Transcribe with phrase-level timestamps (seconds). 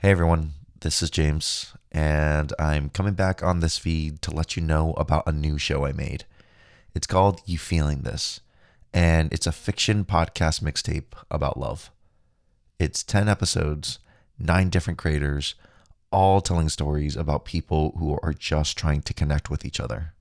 [0.00, 4.62] Hey everyone, this is James, and I'm coming back on this feed to let you
[4.62, 6.24] know about a new show I made.
[6.94, 8.38] It's called You Feeling This,
[8.94, 11.90] and it's a fiction podcast mixtape about love.
[12.78, 13.98] It's 10 episodes,
[14.38, 15.56] nine different creators,
[16.12, 20.14] all telling stories about people who are just trying to connect with each other.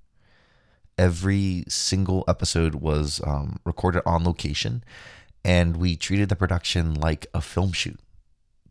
[0.97, 4.83] Every single episode was um, recorded on location,
[5.45, 7.99] and we treated the production like a film shoot.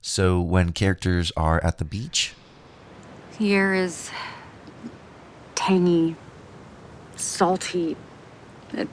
[0.08, 2.32] So when characters are at the beach,
[3.40, 4.08] Here is
[5.56, 6.14] tangy,
[7.16, 7.96] salty.
[8.72, 8.88] It,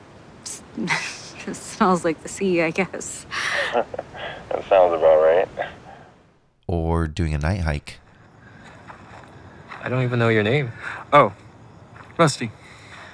[0.75, 3.27] it smells like the sea, I guess.
[3.73, 3.85] That
[4.67, 5.47] sounds about right.
[6.65, 7.99] or doing a night hike,
[9.83, 10.71] I don't even know your name.
[11.13, 11.31] Oh,
[12.17, 12.51] Rusty.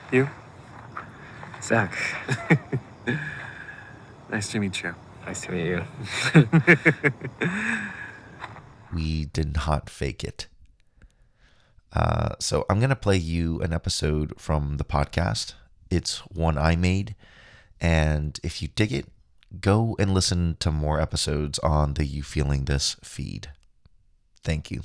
[0.09, 0.30] You?
[1.62, 1.94] Zach.
[4.31, 4.95] nice to meet you.
[5.26, 5.84] Nice to meet you.
[8.94, 10.48] we did not fake it.
[11.94, 15.54] Uh, so I'm going to play you an episode from the podcast.
[15.90, 17.16] It's one I made.
[17.81, 19.08] And if you dig it,
[19.59, 23.50] go and listen to more episodes on the You Feeling This feed.
[24.44, 24.81] Thank you.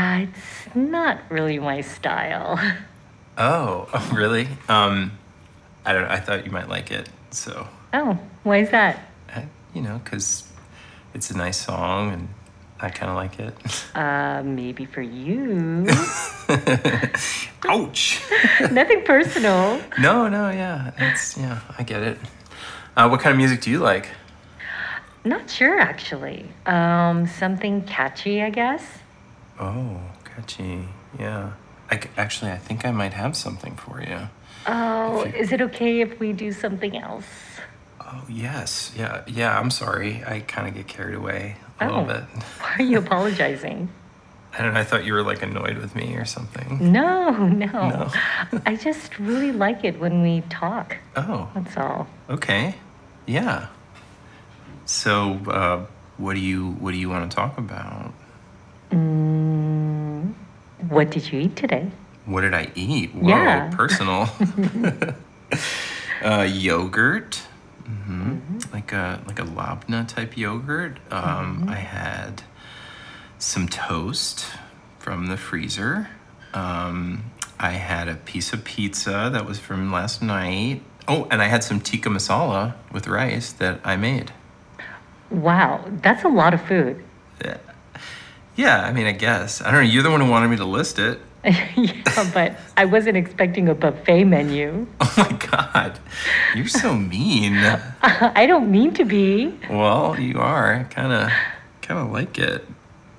[0.00, 2.58] Yeah, it's not really my style.
[3.38, 4.48] Oh, oh, really?
[4.68, 5.12] Um,
[5.86, 6.04] I don't.
[6.10, 7.08] I thought you might like it.
[7.30, 8.98] So, Oh, why is that?
[9.34, 10.46] I, you know, because
[11.14, 12.28] it's a nice song, and
[12.80, 13.54] I kind of like it.
[13.94, 15.86] Uh, maybe for you.
[17.66, 18.20] Ouch!
[18.70, 19.80] Nothing personal.
[19.98, 22.18] no, no, yeah, it's yeah, I get it.
[22.96, 24.08] Uh, what kind of music do you like?
[25.24, 26.44] Not sure, actually.
[26.66, 28.82] Um, something catchy, I guess.
[29.60, 30.88] Oh, catchy.
[31.18, 31.52] Yeah.
[31.90, 34.28] I actually, I think I might have something for you.
[34.66, 37.26] Oh, you- is it okay if we do something else?
[38.00, 38.92] Oh, yes.
[38.96, 39.58] Yeah, yeah.
[39.58, 40.22] I'm sorry.
[40.26, 42.06] I kind of get carried away a little Oh.
[42.06, 42.22] bit.
[42.60, 43.88] Why are you apologizing?
[44.58, 44.80] I don't know.
[44.80, 46.90] I thought you were like annoyed with me or something.
[46.92, 47.66] No, no.
[48.52, 48.60] No.
[48.66, 50.96] I just really like it when we talk.
[51.16, 52.08] Oh, That's all.
[52.28, 52.74] Okay.
[53.26, 53.68] Yeah.
[54.86, 55.86] So, uh,
[56.16, 58.12] what do you what do you want to talk about?
[58.90, 60.34] Mm,
[60.88, 61.90] what did you eat today?
[62.26, 63.14] What did I eat?
[63.14, 63.70] Whoa, Yeah.
[63.72, 64.28] personal.
[66.22, 67.40] uh, yogurt.
[67.86, 68.36] hmm
[68.72, 70.98] Like a like a labna type yogurt.
[71.10, 72.42] Um, I had
[73.38, 74.46] some toast
[74.98, 76.08] from the freezer.
[76.54, 77.24] Um,
[77.58, 80.82] I had a piece of pizza that was from last night.
[81.08, 84.32] Oh, and I had some tikka masala with rice that I made.
[85.30, 87.02] Wow, that's a lot of food.
[88.60, 89.62] Yeah, I mean, I guess.
[89.62, 89.90] I don't know.
[89.90, 91.18] You're the one who wanted me to list it.
[91.44, 94.86] yeah, but I wasn't expecting a buffet menu.
[95.00, 95.98] Oh my god,
[96.54, 97.56] you're so mean.
[98.02, 99.58] I don't mean to be.
[99.70, 100.86] Well, you are.
[100.90, 101.30] Kind of,
[101.80, 102.66] kind of like it.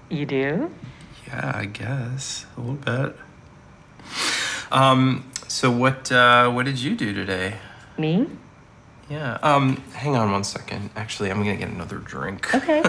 [0.09, 0.71] You do?
[1.27, 3.15] Yeah, I guess a little bit.
[4.71, 5.25] Um.
[5.47, 6.11] So what?
[6.11, 7.55] Uh, what did you do today?
[7.97, 8.27] Me?
[9.09, 9.39] Yeah.
[9.41, 9.77] Um.
[9.93, 10.91] Hang on one second.
[10.95, 12.53] Actually, I'm gonna get another drink.
[12.53, 12.83] Okay.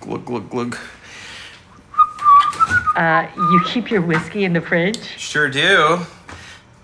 [0.00, 0.76] glug glug glug.
[2.96, 6.00] Uh, you keep your whiskey in the fridge, Sure do.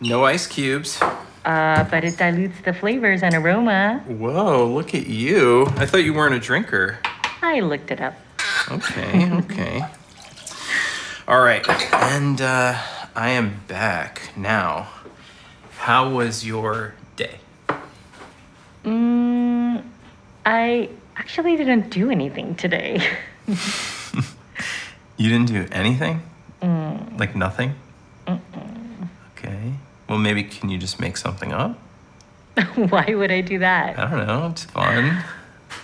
[0.00, 1.00] No ice cubes.
[1.44, 4.02] uh, but it dilutes the flavors and aroma.
[4.06, 4.66] Whoa!
[4.66, 5.66] Look at you.
[5.76, 6.98] I thought you weren't a drinker.
[7.42, 8.14] I looked it up.
[8.70, 9.84] Okay, okay.
[11.28, 12.78] All right, and uh,
[13.14, 14.88] I am back now.
[15.78, 17.38] How was your day?
[18.84, 19.82] Mm,
[20.46, 23.06] I actually didn't do anything today.
[25.18, 26.22] You didn't do anything?
[27.18, 27.74] Like nothing?
[29.36, 29.72] Okay.
[30.08, 31.76] Well, maybe can you just make something up?
[32.76, 33.98] Why would I do that?
[33.98, 34.46] I don't know.
[34.52, 35.24] It's fun.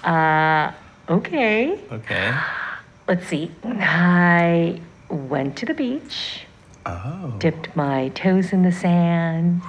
[0.05, 0.73] Uh,
[1.09, 1.79] okay.
[1.91, 2.33] Okay.
[3.09, 3.51] Let's see.
[3.65, 6.47] I went to the beach,
[6.87, 7.35] Oh.
[7.39, 9.61] dipped my toes in the sand.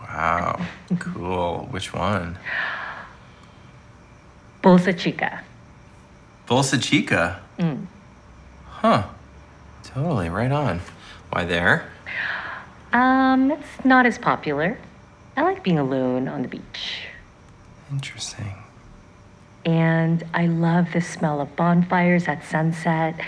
[0.00, 0.60] Wow.
[0.98, 1.68] Cool.
[1.70, 2.38] Which one?
[4.62, 5.42] Bolsa Chica.
[6.48, 7.40] Bolsa Chica.
[7.58, 7.86] Mm.
[8.80, 9.04] Huh.
[9.82, 10.28] Totally.
[10.28, 10.80] Right on.
[11.30, 11.90] Why there?
[12.92, 14.78] Um, it's not as popular.
[15.36, 17.06] I like being alone on the beach.
[17.90, 18.54] Interesting.
[19.64, 23.20] And I love the smell of bonfires at sunset.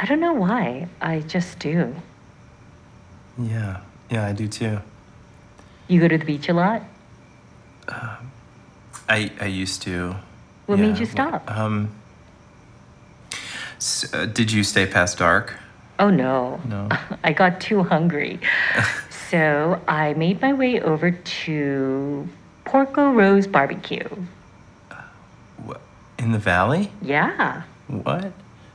[0.00, 0.88] I don't know why.
[1.00, 1.94] I just do.
[3.38, 3.80] Yeah.
[4.10, 4.80] Yeah, I do too.
[5.88, 6.82] You go to the beach a lot?
[7.88, 10.16] I I used to.
[10.66, 11.50] What made you stop?
[11.50, 11.90] Um.
[13.84, 15.54] S- uh, did you stay past dark?
[15.98, 16.60] Oh no.
[16.64, 16.88] No.
[17.24, 18.40] I got too hungry.
[19.30, 22.28] so I made my way over to
[22.64, 24.08] Porco Rose Barbecue.
[25.64, 25.80] What?
[26.18, 26.90] In the valley?
[27.02, 27.62] Yeah.
[27.88, 28.32] What?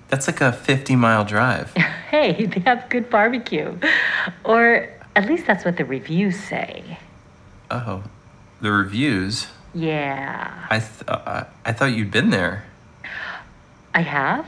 [0.09, 1.73] That's like a 50 mile drive.
[2.09, 3.77] Hey, they have good barbecue.
[4.43, 6.97] Or at least that's what the reviews say.
[7.69, 8.01] Oh,
[8.61, 9.45] the reviews.
[9.75, 10.65] Yeah.
[10.71, 12.63] I th- uh, I thought you'd been there.
[13.93, 14.47] I have?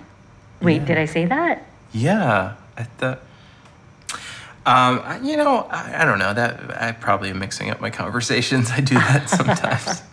[0.61, 1.65] Wait, did I say that?
[1.93, 3.19] Yeah, I thought.
[4.63, 6.33] Um, I- you know, I, I don't know.
[6.33, 8.69] That I probably am mixing up my conversations.
[8.71, 10.03] I do that sometimes.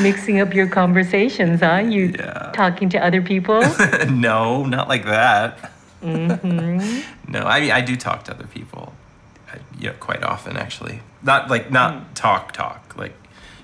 [0.00, 1.76] Mixing up your conversations, huh?
[1.86, 2.50] You Yeah.
[2.54, 3.60] talking to other people?
[4.10, 5.70] no, not like that.
[6.02, 6.38] no,
[7.44, 8.92] I mean I do talk to other people.
[9.52, 11.00] I, you know, quite often actually.
[11.22, 13.14] Not like not talk talk, like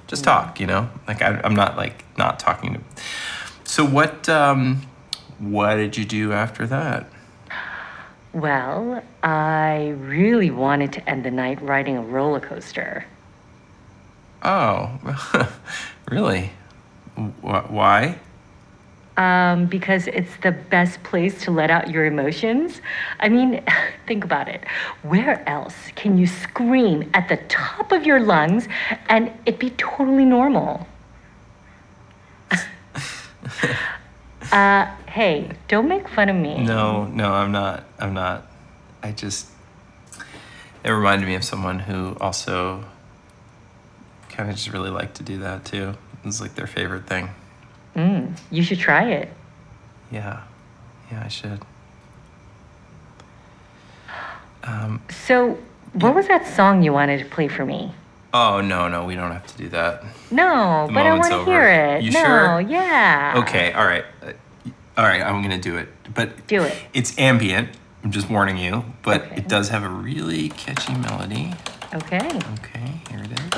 [0.07, 0.61] just talk.
[0.61, 2.81] You know, like I, I'm not like not talking to.
[3.65, 4.29] So what?
[4.29, 4.83] Um,
[5.39, 7.11] what did you do after that?
[8.33, 13.05] well, I really wanted to end the night riding a roller coaster.
[14.43, 14.91] Oh,
[16.11, 16.51] really?
[17.17, 18.19] Wh- why?
[19.17, 22.81] Um, because it's the best place to let out your emotions.
[23.19, 23.65] I mean,
[24.07, 24.65] think about it.
[25.03, 28.69] Where else can you scream at the top of your lungs
[29.09, 30.87] and it be totally normal?
[34.53, 34.87] uh,
[35.19, 36.63] hey, don't make fun of me.
[36.63, 37.83] No, no, I'm not.
[37.99, 38.47] I'm not.
[39.03, 39.49] I just.
[40.85, 42.85] It reminded me of someone who also
[44.29, 45.95] kind of just really liked to do that too.
[46.23, 47.31] It was like their favorite thing.
[47.97, 49.33] Mm, you should try it.
[50.13, 50.43] Yeah.
[51.11, 51.63] Yeah, I should.
[54.63, 55.59] Um, So,
[55.95, 57.93] what was that song you wanted to play for me?
[58.35, 60.05] oh, no, no, we don't have to do that.
[60.31, 62.05] No, The but I want to hear it.
[62.05, 62.61] You no, sure?
[62.61, 63.35] yeah.
[63.43, 64.05] Okay, all right.
[64.99, 65.89] All right, I'm going to do it.
[66.13, 66.75] But Do it.
[66.93, 67.69] it's ambient.
[68.03, 68.85] I'm just warning you.
[69.03, 69.37] But Okay.
[69.37, 71.55] it does have a really catchy melody.
[71.95, 72.19] Okay.
[72.19, 73.58] Okay, here it is.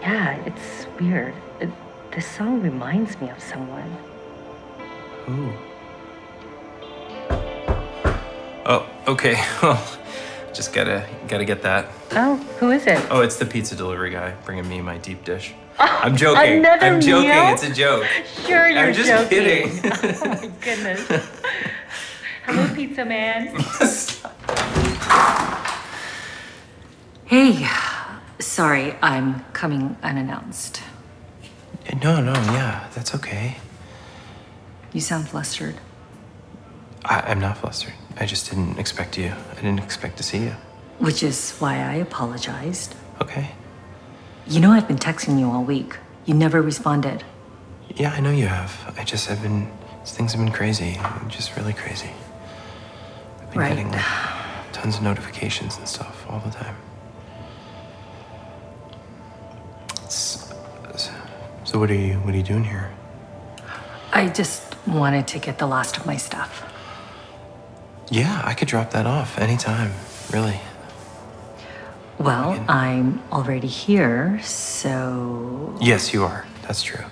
[0.00, 1.34] Yeah, it's weird.
[1.60, 1.70] It,
[2.12, 3.96] this song reminds me of someone.
[5.28, 5.52] Ooh.
[8.66, 9.42] Oh, okay.
[9.62, 9.82] Well,
[10.54, 11.86] just gotta gotta get that.
[12.12, 13.00] Oh, who is it?
[13.10, 15.52] Oh, it's the pizza delivery guy bringing me my deep dish.
[15.78, 16.58] Oh, I'm joking.
[16.58, 17.28] another I'm joking.
[17.28, 17.52] meal?
[17.54, 18.04] It's a joke.
[18.46, 19.28] Sure, you're I'm just joking.
[19.28, 19.80] kidding.
[19.84, 21.30] oh my goodness.
[22.46, 23.54] Hello, pizza man.
[27.26, 27.62] Hey,
[28.58, 30.82] sorry, I'm coming unannounced.
[32.02, 33.56] no, no, yeah, that's okay.
[34.92, 35.76] You sound flustered.
[37.04, 37.92] I, I'm not flustered.
[38.18, 39.32] I just didn't expect you.
[39.52, 40.54] I didn't expect to see you.
[40.98, 42.96] Which is why I apologized.
[43.22, 43.52] Okay.
[44.48, 45.96] You know, I've been texting you all week.
[46.26, 47.22] You never responded.
[47.94, 48.72] Yeah, I know you have.
[48.98, 49.70] I just have been.
[50.04, 50.98] Things have been crazy.
[51.28, 52.10] Just really crazy.
[53.40, 53.76] I've been Right.
[53.76, 53.92] getting
[54.72, 56.74] tons of notifications and stuff all the time.
[61.68, 62.90] So what are you what are you doing here?
[64.10, 66.64] I just wanted to get the last of my stuff.
[68.10, 69.92] Yeah, I could drop that off anytime.
[70.32, 70.58] Really.
[72.18, 72.64] Well.
[72.70, 75.76] I'm already here, so.
[75.78, 76.46] Yes, you are.
[76.62, 77.04] That's true.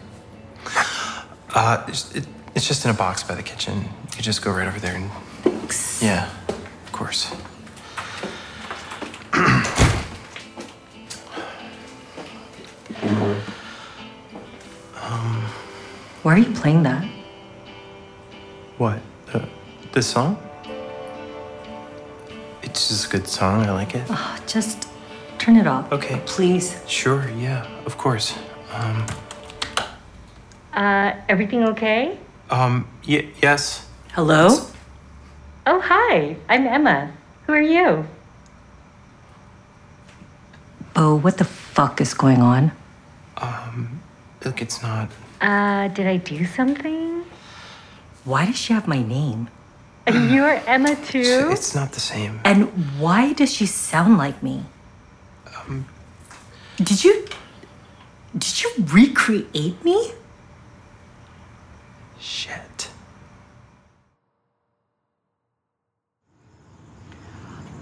[1.55, 3.85] Uh, it's, it, it's just in a box by the kitchen.
[4.17, 5.11] You just go right over there and
[5.43, 6.03] Thanks.
[6.03, 7.31] yeah, of course.
[16.27, 17.05] Why are you playing that?
[18.79, 18.99] What?
[19.33, 19.47] Uh,
[19.93, 20.37] this song?
[22.65, 23.65] It's just a good song.
[23.65, 24.03] I like it.
[24.11, 24.89] Ah, just
[25.39, 25.93] turn it off.
[25.93, 26.21] Okay.
[26.27, 26.83] Please.
[26.89, 27.31] Sure.
[27.39, 27.65] Yeah.
[27.87, 28.35] Of course.
[28.73, 29.07] Um.
[30.73, 32.19] Uh, everything okay?
[32.51, 33.87] Um, y- yes.
[34.11, 34.49] Hello?
[35.65, 36.35] Oh, hi.
[36.49, 37.13] I'm Emma.
[37.47, 38.05] Who are you?
[40.93, 42.73] Bo, what the fuck is going on?
[43.37, 44.01] Um,
[44.45, 45.09] Look, it's not.
[45.41, 47.25] Uh, did I do something?
[48.25, 49.49] Why does she have my name?
[50.07, 51.49] And you're Emma too?
[51.51, 52.41] It's not the same.
[52.45, 54.65] And why does she sound like me?
[56.77, 57.27] did you.
[58.37, 60.13] Did you recreate me?
[62.21, 62.91] Shit.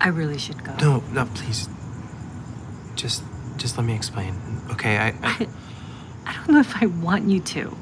[0.01, 0.75] I really should go.
[0.81, 1.69] No, no, please.
[2.95, 3.23] Just,
[3.57, 4.35] just let me explain.
[4.71, 5.49] Okay, I, I,
[6.27, 7.77] I don't know if I want you to.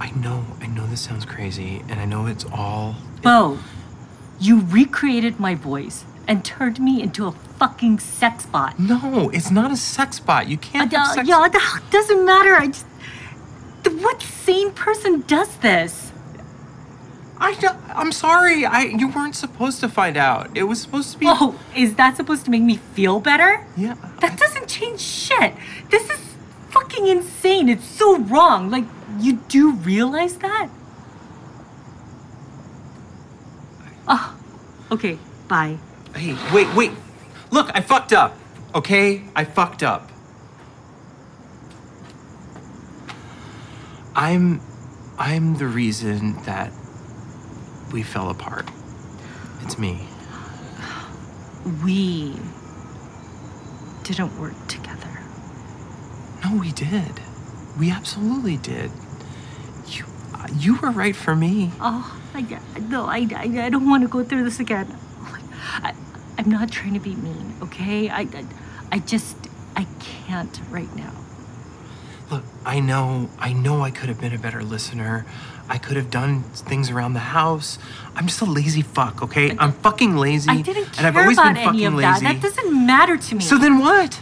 [0.00, 2.96] I know, I know this sounds crazy, and I know it's all.
[3.22, 3.58] Bo,
[4.38, 8.78] you recreated my voice and turned me into a fucking sex bot.
[8.78, 10.48] No, it's not a sex bot.
[10.48, 10.92] You can't.
[10.92, 12.54] Uh, have sex- yeah, that doesn't matter.
[12.54, 12.86] I just.
[13.88, 16.12] What sane person does this?
[17.38, 17.54] I,
[17.94, 18.64] I'm sorry.
[18.64, 20.56] I, you weren't supposed to find out.
[20.56, 21.26] It was supposed to be.
[21.28, 23.64] Oh, is that supposed to make me feel better?
[23.76, 23.94] Yeah.
[24.20, 25.54] That doesn't change shit.
[25.90, 26.18] This is
[26.80, 27.68] fucking insane.
[27.68, 28.70] It's so wrong.
[28.70, 28.84] Like,
[29.18, 30.68] you do realize that?
[34.08, 34.36] Oh,
[34.92, 35.18] okay.
[35.48, 35.78] Bye.
[36.14, 36.92] Hey, wait, wait.
[37.50, 38.36] Look, I fucked up.
[38.74, 39.24] Okay?
[39.34, 40.10] I fucked up.
[44.14, 44.62] I'm
[45.18, 46.72] I'm the reason that
[47.92, 48.66] we fell apart.
[49.62, 50.08] It's me.
[51.84, 52.34] We
[54.04, 54.85] didn't work together.
[56.46, 57.20] No, we did.
[57.76, 58.92] We absolutely did.
[59.88, 61.72] You uh, you were right for me.
[61.80, 62.42] Oh, I,
[62.88, 64.96] no, I, I, I don't want to go through this again.
[65.82, 65.92] I,
[66.38, 68.08] I'm not trying to be mean, okay?
[68.08, 68.44] I, I,
[68.92, 69.36] I just,
[69.74, 71.12] I can't right now.
[72.30, 75.26] Look, I know, I know I could have been a better listener.
[75.68, 77.78] I could have done things around the house.
[78.14, 79.56] I'm just a lazy fuck, okay?
[79.58, 80.50] I'm fucking lazy.
[80.50, 82.24] I didn't care and I've always about been any fucking of lazy.
[82.24, 82.34] that.
[82.34, 83.40] That doesn't matter to me.
[83.42, 84.20] So then what?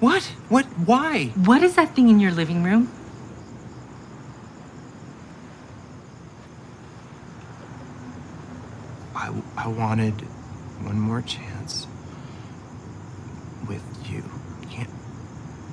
[0.00, 0.22] What?
[0.48, 0.64] What?
[0.86, 1.26] Why?
[1.44, 2.90] what is that thing in your living room?
[9.14, 10.14] I, I wanted
[10.84, 11.86] one more chance
[13.66, 14.22] with you.
[14.70, 14.90] Can't.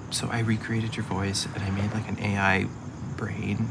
[0.10, 2.66] So I recreated your voice and I made like an AI
[3.18, 3.70] brain.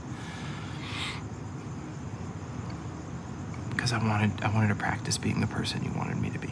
[3.70, 6.50] Because I wanted I wanted to practice being the person you wanted me to be.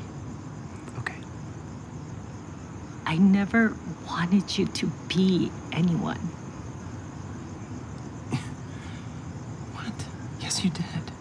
[0.98, 1.14] Okay.
[3.12, 3.76] I never
[4.06, 6.16] wanted you to be anyone.
[9.76, 9.92] What?
[10.40, 11.12] Yes, you did.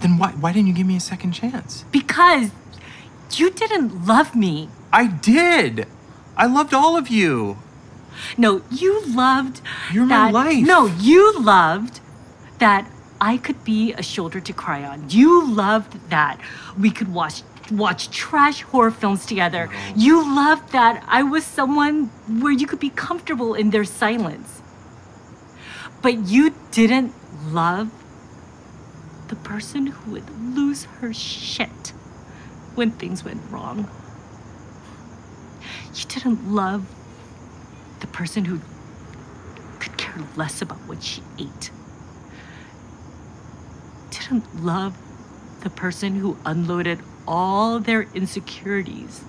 [0.00, 1.84] Then why why didn't you give me a second chance?
[1.92, 2.52] Because
[3.32, 4.70] you didn't love me.
[4.94, 5.86] I did.
[6.38, 7.58] I loved all of you.
[8.38, 9.60] No, you loved.
[9.92, 10.64] You're my life.
[10.64, 12.00] No, you loved
[12.60, 15.10] that I could be a shoulder to cry on.
[15.10, 16.40] You loved that
[16.78, 19.68] we could watch watch trash horror films together.
[19.96, 22.06] You loved that I was someone
[22.40, 24.62] where you could be comfortable in their silence.
[26.02, 27.12] But you didn't
[27.52, 27.90] love
[29.28, 31.92] the person who would lose her shit
[32.74, 33.88] when things went wrong.
[35.94, 36.86] You didn't love
[38.00, 38.60] the person who
[39.78, 41.70] could care less about what she ate.
[44.10, 44.96] Didn't love
[45.60, 49.20] the person who unloaded all their insecurities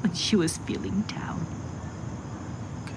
[0.00, 1.46] when she was feeling down.
[2.84, 2.94] Okay.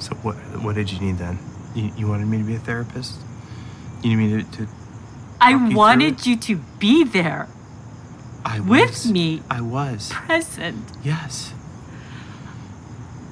[0.00, 1.38] So what what did you need then?
[1.74, 3.14] You, you wanted me to be a therapist?
[4.02, 4.68] You need me to, to
[5.40, 7.48] I you wanted you to be there,
[8.44, 9.10] I was With was.
[9.12, 9.42] me.
[9.50, 10.10] I was.
[10.10, 10.84] present.
[11.02, 11.50] Yes.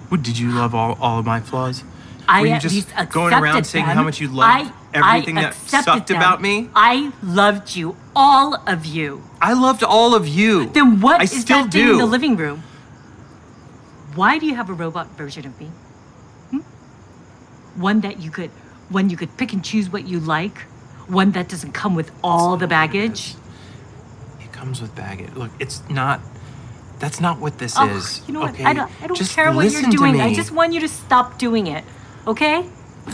[0.09, 1.83] What, did you love all, all of my flaws?
[2.29, 3.97] I Were you at just least accepted going around saying them.
[3.97, 6.17] how much you loved I- everything I that sucked them.
[6.17, 6.69] about me?
[6.75, 9.23] I loved you, all of you.
[9.41, 10.67] I loved all of you.
[10.71, 11.93] Then what I is still that thing do.
[11.93, 12.63] in the living room?
[14.15, 15.67] Why do you have a robot version of me?
[16.51, 16.61] Hmm?
[17.81, 18.51] One that you could,
[18.89, 20.59] one you could pick and choose what you like,
[21.07, 23.35] one that doesn't come with all the baggage.
[24.41, 25.35] It comes with baggage.
[25.35, 26.21] Look, it's not.
[26.99, 28.23] That's not what this Oh, is.
[28.27, 28.55] you know what?
[28.55, 28.65] Okay?
[28.65, 30.19] I don't, I don't Just care what you're doing.
[30.21, 31.85] I just want you to stop doing it.
[32.27, 32.63] Okay?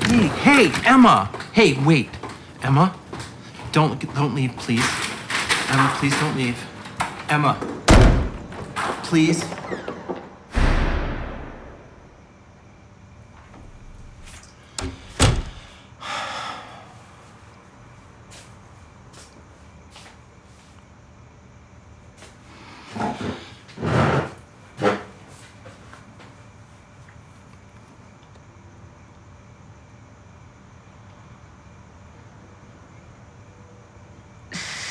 [0.06, 1.28] Hey, hey, Emma.
[1.52, 2.08] Hey, wait,
[2.62, 2.96] Emma.
[3.72, 4.88] Don't don't leave, please.
[5.68, 6.56] Emma, please don't leave.
[7.28, 7.58] Emma,
[9.02, 9.44] please.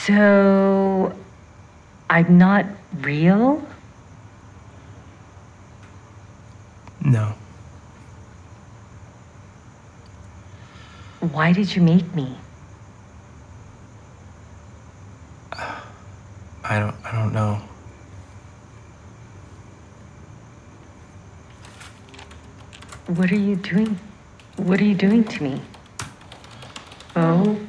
[0.05, 1.13] So
[2.09, 2.65] I'm not
[3.01, 3.61] real?
[7.05, 7.33] No.
[11.19, 12.35] Why did you make me?
[15.51, 17.61] I don't I don't know.
[23.05, 23.99] What are you doing?
[24.57, 25.61] What are you doing to me?
[27.15, 27.45] Oh?
[27.45, 27.67] Oh,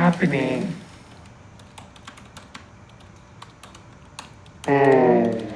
[0.00, 0.74] happening?
[4.66, 5.46] Oh.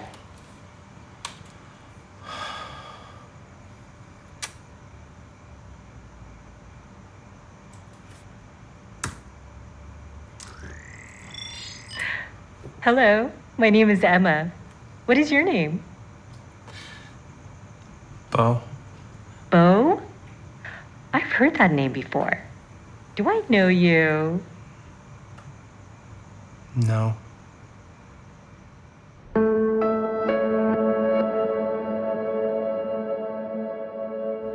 [12.83, 14.53] Hello, my name is Emma.
[15.07, 15.83] What is your name?
[18.31, 18.61] Bo?
[19.49, 20.03] Bo?
[21.15, 22.43] I've heard that name before.
[23.17, 24.43] Do I know you?
[26.75, 27.15] No.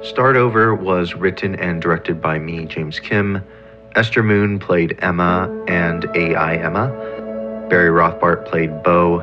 [0.03, 3.41] Start Over was written and directed by me, James Kim.
[3.95, 6.89] Esther Moon played Emma and AI Emma.
[7.69, 9.19] Barry Rothbart played Bo.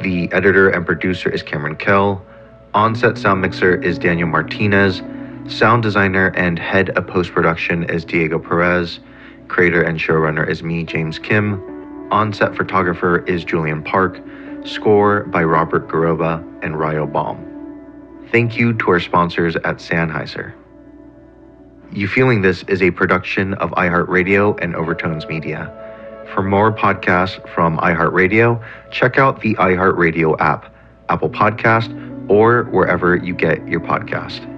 [0.00, 2.24] The editor and producer is Cameron Kell.
[2.74, 5.02] On-set sound mixer is Daniel Martinez.
[5.48, 9.00] Sound designer and head of post-production is Diego Perez.
[9.48, 12.12] Creator and showrunner is me, James Kim.
[12.12, 14.20] On-set photographer is Julian Park.
[14.64, 18.28] Score by Robert Garoba and Ryo Baum.
[18.30, 20.52] Thank you to our sponsors at Sennheiser.
[21.92, 25.72] You Feeling This is a production of iHeartRadio and Overtones Media.
[26.34, 30.74] For more podcasts from iHeartRadio, check out the iHeartRadio app,
[31.08, 31.88] Apple Podcast,
[32.28, 34.57] or wherever you get your podcast.